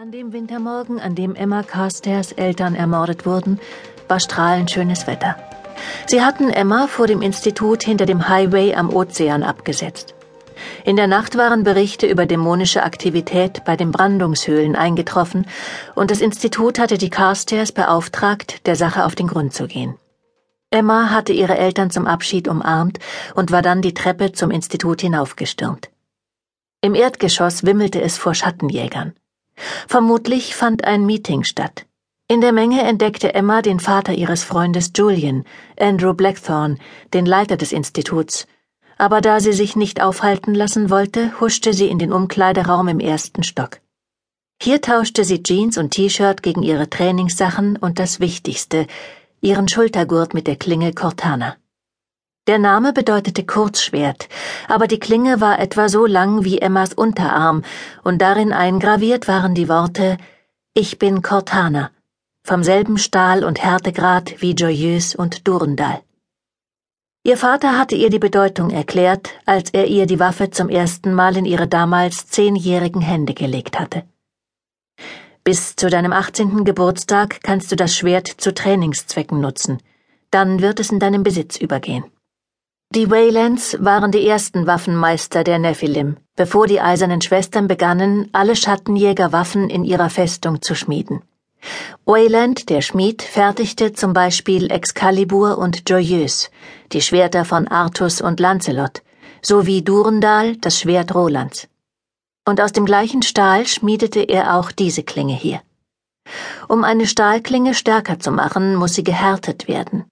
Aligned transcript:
An 0.00 0.12
dem 0.12 0.32
Wintermorgen, 0.32 1.00
an 1.00 1.16
dem 1.16 1.34
Emma 1.34 1.64
Carstairs 1.64 2.30
Eltern 2.30 2.76
ermordet 2.76 3.26
wurden, 3.26 3.58
war 4.06 4.20
strahlend 4.20 4.70
schönes 4.70 5.08
Wetter. 5.08 5.34
Sie 6.06 6.22
hatten 6.22 6.50
Emma 6.50 6.86
vor 6.86 7.08
dem 7.08 7.20
Institut 7.20 7.82
hinter 7.82 8.06
dem 8.06 8.28
Highway 8.28 8.76
am 8.76 8.94
Ozean 8.94 9.42
abgesetzt. 9.42 10.14
In 10.84 10.94
der 10.94 11.08
Nacht 11.08 11.36
waren 11.36 11.64
Berichte 11.64 12.06
über 12.06 12.26
dämonische 12.26 12.84
Aktivität 12.84 13.64
bei 13.64 13.74
den 13.74 13.90
Brandungshöhlen 13.90 14.76
eingetroffen 14.76 15.48
und 15.96 16.12
das 16.12 16.20
Institut 16.20 16.78
hatte 16.78 16.96
die 16.96 17.10
Carstairs 17.10 17.72
beauftragt, 17.72 18.68
der 18.68 18.76
Sache 18.76 19.04
auf 19.04 19.16
den 19.16 19.26
Grund 19.26 19.52
zu 19.52 19.66
gehen. 19.66 19.96
Emma 20.70 21.10
hatte 21.10 21.32
ihre 21.32 21.58
Eltern 21.58 21.90
zum 21.90 22.06
Abschied 22.06 22.46
umarmt 22.46 23.00
und 23.34 23.50
war 23.50 23.62
dann 23.62 23.82
die 23.82 23.94
Treppe 23.94 24.30
zum 24.30 24.52
Institut 24.52 25.00
hinaufgestürmt. 25.00 25.90
Im 26.82 26.94
Erdgeschoss 26.94 27.66
wimmelte 27.66 28.00
es 28.00 28.16
vor 28.16 28.36
Schattenjägern. 28.36 29.14
Vermutlich 29.86 30.54
fand 30.54 30.84
ein 30.84 31.06
Meeting 31.06 31.44
statt. 31.44 31.86
In 32.28 32.40
der 32.40 32.52
Menge 32.52 32.82
entdeckte 32.82 33.34
Emma 33.34 33.62
den 33.62 33.80
Vater 33.80 34.12
ihres 34.12 34.44
Freundes 34.44 34.92
Julian, 34.94 35.44
Andrew 35.78 36.12
Blackthorne, 36.12 36.76
den 37.14 37.24
Leiter 37.24 37.56
des 37.56 37.72
Instituts. 37.72 38.46
Aber 38.98 39.20
da 39.20 39.40
sie 39.40 39.52
sich 39.52 39.76
nicht 39.76 40.02
aufhalten 40.02 40.54
lassen 40.54 40.90
wollte, 40.90 41.40
huschte 41.40 41.72
sie 41.72 41.86
in 41.86 41.98
den 41.98 42.12
Umkleideraum 42.12 42.88
im 42.88 43.00
ersten 43.00 43.44
Stock. 43.44 43.80
Hier 44.60 44.80
tauschte 44.80 45.24
sie 45.24 45.42
Jeans 45.42 45.78
und 45.78 45.92
T-Shirt 45.92 46.42
gegen 46.42 46.62
ihre 46.62 46.90
Trainingssachen 46.90 47.76
und 47.76 47.98
das 47.98 48.18
Wichtigste, 48.18 48.86
ihren 49.40 49.68
Schultergurt 49.68 50.34
mit 50.34 50.46
der 50.48 50.56
Klinge 50.56 50.92
Cortana. 50.92 51.56
Der 52.48 52.58
Name 52.58 52.94
bedeutete 52.94 53.44
Kurzschwert, 53.44 54.26
aber 54.68 54.86
die 54.86 54.98
Klinge 54.98 55.42
war 55.42 55.58
etwa 55.58 55.90
so 55.90 56.06
lang 56.06 56.44
wie 56.44 56.58
Emmas 56.58 56.94
Unterarm, 56.94 57.62
und 58.04 58.22
darin 58.22 58.54
eingraviert 58.54 59.28
waren 59.28 59.54
die 59.54 59.68
Worte 59.68 60.16
Ich 60.72 60.98
bin 60.98 61.20
Cortana, 61.20 61.90
vom 62.42 62.64
selben 62.64 62.96
Stahl 62.96 63.44
und 63.44 63.62
Härtegrad 63.62 64.40
wie 64.40 64.52
Joyeuse 64.52 65.18
und 65.18 65.46
Durendal. 65.46 66.00
Ihr 67.22 67.36
Vater 67.36 67.76
hatte 67.76 67.96
ihr 67.96 68.08
die 68.08 68.18
Bedeutung 68.18 68.70
erklärt, 68.70 69.28
als 69.44 69.68
er 69.74 69.86
ihr 69.86 70.06
die 70.06 70.18
Waffe 70.18 70.48
zum 70.48 70.70
ersten 70.70 71.12
Mal 71.12 71.36
in 71.36 71.44
ihre 71.44 71.68
damals 71.68 72.28
zehnjährigen 72.28 73.02
Hände 73.02 73.34
gelegt 73.34 73.78
hatte. 73.78 74.04
Bis 75.44 75.76
zu 75.76 75.90
deinem 75.90 76.14
achtzehnten 76.14 76.64
Geburtstag 76.64 77.42
kannst 77.42 77.70
du 77.70 77.76
das 77.76 77.94
Schwert 77.94 78.26
zu 78.26 78.54
Trainingszwecken 78.54 79.38
nutzen. 79.38 79.82
Dann 80.30 80.62
wird 80.62 80.80
es 80.80 80.90
in 80.90 80.98
deinem 80.98 81.22
Besitz 81.22 81.58
übergehen. 81.58 82.04
Die 82.94 83.10
Waylands 83.10 83.76
waren 83.80 84.12
die 84.12 84.26
ersten 84.26 84.66
Waffenmeister 84.66 85.44
der 85.44 85.58
Nephilim, 85.58 86.16
bevor 86.36 86.66
die 86.66 86.80
Eisernen 86.80 87.20
Schwestern 87.20 87.68
begannen, 87.68 88.30
alle 88.32 88.56
Schattenjägerwaffen 88.56 89.68
in 89.68 89.84
ihrer 89.84 90.08
Festung 90.08 90.62
zu 90.62 90.74
schmieden. 90.74 91.20
Wayland, 92.06 92.70
der 92.70 92.80
Schmied, 92.80 93.20
fertigte 93.20 93.92
zum 93.92 94.14
Beispiel 94.14 94.70
Excalibur 94.70 95.58
und 95.58 95.86
Joyeuse, 95.86 96.48
die 96.92 97.02
Schwerter 97.02 97.44
von 97.44 97.68
Artus 97.68 98.22
und 98.22 98.40
Lancelot, 98.40 99.02
sowie 99.42 99.82
Durendal, 99.82 100.56
das 100.56 100.80
Schwert 100.80 101.14
Rolands. 101.14 101.68
Und 102.46 102.58
aus 102.58 102.72
dem 102.72 102.86
gleichen 102.86 103.20
Stahl 103.20 103.66
schmiedete 103.66 104.20
er 104.20 104.56
auch 104.56 104.72
diese 104.72 105.02
Klinge 105.02 105.34
hier. 105.34 105.60
Um 106.68 106.84
eine 106.84 107.06
Stahlklinge 107.06 107.74
stärker 107.74 108.18
zu 108.18 108.32
machen, 108.32 108.76
muss 108.76 108.94
sie 108.94 109.04
gehärtet 109.04 109.68
werden. 109.68 110.06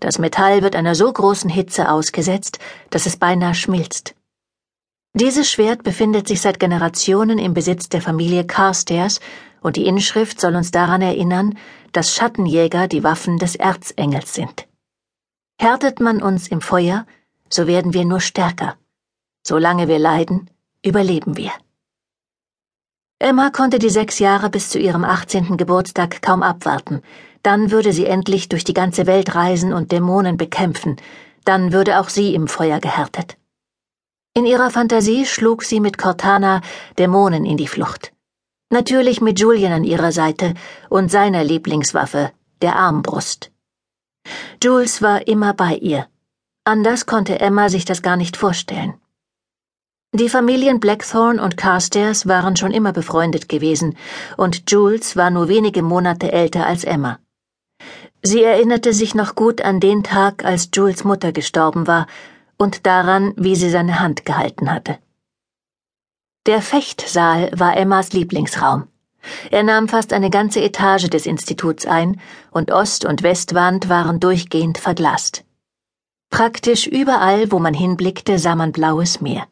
Das 0.00 0.18
Metall 0.18 0.62
wird 0.62 0.76
einer 0.76 0.94
so 0.94 1.12
großen 1.12 1.50
Hitze 1.50 1.90
ausgesetzt, 1.90 2.58
dass 2.90 3.06
es 3.06 3.16
beinahe 3.16 3.54
schmilzt. 3.54 4.14
Dieses 5.14 5.50
Schwert 5.50 5.82
befindet 5.82 6.28
sich 6.28 6.40
seit 6.40 6.60
Generationen 6.60 7.38
im 7.38 7.52
Besitz 7.52 7.88
der 7.88 8.00
Familie 8.00 8.46
Carstairs 8.46 9.20
und 9.60 9.76
die 9.76 9.86
Inschrift 9.86 10.40
soll 10.40 10.54
uns 10.54 10.70
daran 10.70 11.02
erinnern, 11.02 11.58
dass 11.92 12.14
Schattenjäger 12.14 12.86
die 12.86 13.02
Waffen 13.02 13.38
des 13.38 13.56
Erzengels 13.56 14.34
sind. 14.34 14.68
Härtet 15.60 16.00
man 16.00 16.22
uns 16.22 16.48
im 16.48 16.60
Feuer, 16.60 17.06
so 17.48 17.66
werden 17.66 17.92
wir 17.92 18.04
nur 18.04 18.20
stärker. 18.20 18.76
Solange 19.46 19.88
wir 19.88 19.98
leiden, 19.98 20.48
überleben 20.84 21.36
wir. 21.36 21.52
Emma 23.22 23.50
konnte 23.50 23.78
die 23.78 23.90
sechs 23.90 24.18
Jahre 24.18 24.48
bis 24.48 24.70
zu 24.70 24.78
ihrem 24.78 25.04
achtzehnten 25.04 25.58
Geburtstag 25.58 26.22
kaum 26.22 26.42
abwarten. 26.42 27.02
Dann 27.42 27.70
würde 27.70 27.92
sie 27.92 28.06
endlich 28.06 28.48
durch 28.48 28.64
die 28.64 28.72
ganze 28.72 29.06
Welt 29.06 29.34
reisen 29.34 29.74
und 29.74 29.92
Dämonen 29.92 30.38
bekämpfen. 30.38 30.96
Dann 31.44 31.70
würde 31.74 32.00
auch 32.00 32.08
sie 32.08 32.34
im 32.34 32.48
Feuer 32.48 32.80
gehärtet. 32.80 33.36
In 34.32 34.46
ihrer 34.46 34.70
Fantasie 34.70 35.26
schlug 35.26 35.64
sie 35.64 35.80
mit 35.80 35.98
Cortana 35.98 36.62
Dämonen 36.98 37.44
in 37.44 37.58
die 37.58 37.68
Flucht. 37.68 38.14
Natürlich 38.70 39.20
mit 39.20 39.38
Julian 39.38 39.72
an 39.72 39.84
ihrer 39.84 40.12
Seite 40.12 40.54
und 40.88 41.10
seiner 41.10 41.44
Lieblingswaffe, 41.44 42.32
der 42.62 42.76
Armbrust. 42.76 43.50
Jules 44.62 45.02
war 45.02 45.26
immer 45.26 45.52
bei 45.52 45.74
ihr. 45.74 46.06
Anders 46.64 47.04
konnte 47.04 47.38
Emma 47.38 47.68
sich 47.68 47.84
das 47.84 48.00
gar 48.00 48.16
nicht 48.16 48.38
vorstellen. 48.38 48.94
Die 50.12 50.28
Familien 50.28 50.80
Blackthorne 50.80 51.40
und 51.40 51.56
Carstairs 51.56 52.26
waren 52.26 52.56
schon 52.56 52.72
immer 52.72 52.92
befreundet 52.92 53.48
gewesen, 53.48 53.96
und 54.36 54.68
Jules 54.68 55.14
war 55.16 55.30
nur 55.30 55.46
wenige 55.46 55.82
Monate 55.82 56.32
älter 56.32 56.66
als 56.66 56.82
Emma. 56.82 57.20
Sie 58.20 58.42
erinnerte 58.42 58.92
sich 58.92 59.14
noch 59.14 59.36
gut 59.36 59.62
an 59.62 59.78
den 59.78 60.02
Tag, 60.02 60.44
als 60.44 60.70
Jules 60.74 61.04
Mutter 61.04 61.30
gestorben 61.30 61.86
war, 61.86 62.08
und 62.58 62.86
daran, 62.86 63.34
wie 63.36 63.54
sie 63.54 63.70
seine 63.70 64.00
Hand 64.00 64.26
gehalten 64.26 64.72
hatte. 64.72 64.98
Der 66.46 66.60
Fechtsaal 66.60 67.52
war 67.54 67.76
Emmas 67.76 68.12
Lieblingsraum. 68.12 68.88
Er 69.52 69.62
nahm 69.62 69.86
fast 69.86 70.12
eine 70.12 70.30
ganze 70.30 70.60
Etage 70.60 71.08
des 71.08 71.24
Instituts 71.24 71.86
ein, 71.86 72.20
und 72.50 72.72
Ost- 72.72 73.04
und 73.04 73.22
Westwand 73.22 73.88
waren 73.88 74.18
durchgehend 74.18 74.78
verglast. 74.78 75.44
Praktisch 76.30 76.88
überall, 76.88 77.52
wo 77.52 77.60
man 77.60 77.74
hinblickte, 77.74 78.40
sah 78.40 78.56
man 78.56 78.72
blaues 78.72 79.20
Meer. 79.20 79.46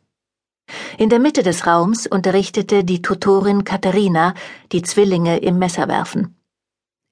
In 0.99 1.09
der 1.09 1.19
Mitte 1.19 1.43
des 1.43 1.67
Raums 1.67 2.07
unterrichtete 2.07 2.85
die 2.85 3.03
Tutorin 3.03 3.65
Katharina 3.65 4.35
die 4.73 4.83
Zwillinge 4.83 5.39
im 5.39 5.59
Messerwerfen. 5.59 6.37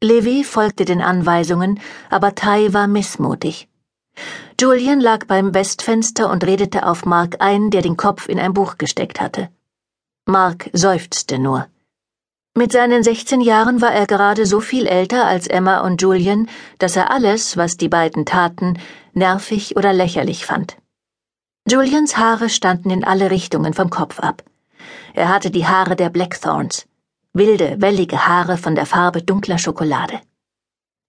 Levi 0.02 0.44
folgte 0.44 0.84
den 0.84 1.00
Anweisungen, 1.00 1.80
aber 2.10 2.34
Tai 2.34 2.72
war 2.72 2.86
missmutig. 2.86 3.68
Julian 4.60 5.00
lag 5.00 5.26
beim 5.26 5.54
Westfenster 5.54 6.30
und 6.30 6.44
redete 6.44 6.86
auf 6.86 7.04
Mark 7.04 7.36
ein, 7.40 7.70
der 7.70 7.82
den 7.82 7.96
Kopf 7.96 8.28
in 8.28 8.38
ein 8.38 8.54
Buch 8.54 8.78
gesteckt 8.78 9.20
hatte. 9.20 9.48
Mark 10.26 10.70
seufzte 10.72 11.38
nur. 11.38 11.66
Mit 12.54 12.72
seinen 12.72 13.02
16 13.02 13.42
Jahren 13.42 13.82
war 13.82 13.92
er 13.92 14.06
gerade 14.06 14.46
so 14.46 14.60
viel 14.60 14.86
älter 14.86 15.26
als 15.26 15.46
Emma 15.46 15.80
und 15.80 16.00
Julian, 16.00 16.48
dass 16.78 16.96
er 16.96 17.10
alles, 17.10 17.58
was 17.58 17.76
die 17.76 17.90
beiden 17.90 18.24
taten, 18.24 18.78
nervig 19.12 19.76
oder 19.76 19.92
lächerlich 19.92 20.46
fand. 20.46 20.76
Julians 21.68 22.16
Haare 22.16 22.48
standen 22.48 22.90
in 22.90 23.02
alle 23.02 23.32
Richtungen 23.32 23.74
vom 23.74 23.90
Kopf 23.90 24.20
ab. 24.20 24.44
Er 25.14 25.28
hatte 25.28 25.50
die 25.50 25.66
Haare 25.66 25.96
der 25.96 26.10
Blackthorns, 26.10 26.86
wilde, 27.32 27.74
wellige 27.80 28.28
Haare 28.28 28.56
von 28.56 28.76
der 28.76 28.86
Farbe 28.86 29.20
dunkler 29.20 29.58
Schokolade. 29.58 30.20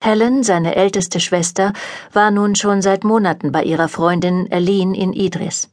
Helen, 0.01 0.41
seine 0.41 0.75
älteste 0.75 1.19
Schwester, 1.19 1.73
war 2.11 2.31
nun 2.31 2.55
schon 2.55 2.81
seit 2.81 3.03
Monaten 3.03 3.51
bei 3.51 3.61
ihrer 3.61 3.87
Freundin 3.87 4.51
Aline 4.51 4.97
in 4.97 5.13
Idris. 5.13 5.69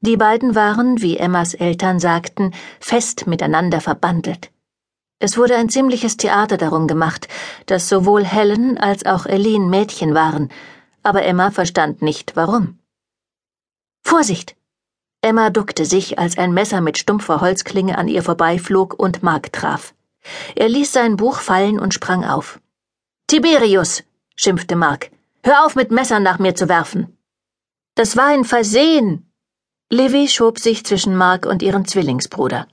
Die 0.00 0.16
beiden 0.16 0.56
waren, 0.56 1.00
wie 1.00 1.16
Emmas 1.16 1.54
Eltern 1.54 2.00
sagten, 2.00 2.52
fest 2.80 3.28
miteinander 3.28 3.80
verbandelt. 3.80 4.50
Es 5.20 5.38
wurde 5.38 5.54
ein 5.54 5.68
ziemliches 5.68 6.16
Theater 6.16 6.56
darum 6.56 6.88
gemacht, 6.88 7.28
dass 7.66 7.88
sowohl 7.88 8.24
Helen 8.24 8.78
als 8.78 9.06
auch 9.06 9.26
Aline 9.26 9.66
Mädchen 9.66 10.12
waren, 10.12 10.48
aber 11.04 11.22
Emma 11.22 11.52
verstand 11.52 12.02
nicht, 12.02 12.34
warum. 12.34 12.80
Vorsicht! 14.02 14.56
Emma 15.22 15.50
duckte 15.50 15.84
sich, 15.84 16.18
als 16.18 16.36
ein 16.36 16.52
Messer 16.52 16.80
mit 16.80 16.98
stumpfer 16.98 17.40
Holzklinge 17.40 17.96
an 17.96 18.08
ihr 18.08 18.22
vorbeiflog 18.22 18.94
und 18.98 19.22
Mark 19.22 19.52
traf. 19.52 19.94
Er 20.56 20.68
ließ 20.68 20.92
sein 20.92 21.16
Buch 21.16 21.38
fallen 21.38 21.78
und 21.78 21.94
sprang 21.94 22.24
auf. 22.24 22.60
Tiberius, 23.28 24.02
schimpfte 24.34 24.76
Mark, 24.76 25.10
hör 25.44 25.64
auf 25.64 25.76
mit 25.76 25.90
Messern 25.90 26.22
nach 26.22 26.38
mir 26.38 26.54
zu 26.54 26.68
werfen. 26.68 27.16
Das 27.94 28.16
war 28.16 28.26
ein 28.26 28.44
Versehen. 28.44 29.30
Livy 29.90 30.28
schob 30.28 30.58
sich 30.58 30.84
zwischen 30.84 31.16
Mark 31.16 31.46
und 31.46 31.62
ihren 31.62 31.84
Zwillingsbruder. 31.84 32.66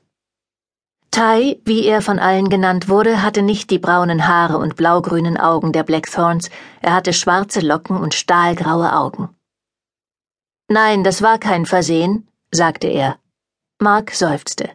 Tai, 1.12 1.60
wie 1.66 1.86
er 1.86 2.02
von 2.02 2.20
allen 2.20 2.50
genannt 2.50 2.88
wurde, 2.88 3.24
hatte 3.24 3.42
nicht 3.42 3.72
die 3.72 3.80
braunen 3.80 4.28
Haare 4.28 4.58
und 4.58 4.76
blaugrünen 4.76 5.38
Augen 5.38 5.72
der 5.72 5.84
Blackthorns, 5.84 6.50
er 6.82 6.94
hatte 6.94 7.14
schwarze 7.14 7.62
Locken 7.62 7.98
und 7.98 8.14
stahlgraue 8.14 8.94
Augen. 8.94 9.30
Nein, 10.72 11.04
das 11.04 11.24
war 11.24 11.40
kein 11.40 11.66
Versehen, 11.66 12.28
sagte 12.52 12.88
er. 12.88 13.18
Mark 13.82 14.12
seufzte. 14.12 14.70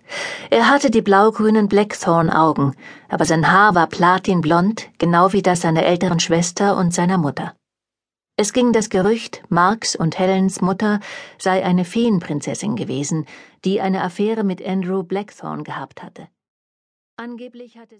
Er 0.50 0.68
hatte 0.68 0.90
die 0.90 1.02
blaugrünen 1.02 1.68
Blackthorn-Augen, 1.68 2.74
aber 3.08 3.24
sein 3.24 3.52
Haar 3.52 3.76
war 3.76 3.86
platinblond, 3.86 4.88
genau 4.98 5.32
wie 5.32 5.42
das 5.42 5.60
seiner 5.60 5.84
älteren 5.84 6.18
Schwester 6.18 6.76
und 6.76 6.92
seiner 6.92 7.18
Mutter. 7.18 7.54
Es 8.36 8.52
ging 8.52 8.72
das 8.72 8.88
Gerücht, 8.88 9.42
Marks 9.50 9.94
und 9.94 10.18
Helens 10.18 10.60
Mutter 10.60 10.98
sei 11.38 11.64
eine 11.64 11.84
Feenprinzessin 11.84 12.74
gewesen, 12.74 13.26
die 13.64 13.80
eine 13.80 14.02
Affäre 14.02 14.42
mit 14.42 14.66
Andrew 14.66 15.04
Blackthorn 15.04 15.62
gehabt 15.62 16.02
hatte. 16.02 16.26
Angeblich 17.16 17.78
hatte 17.78 17.92